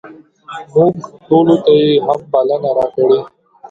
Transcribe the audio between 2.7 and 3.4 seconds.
راکړه.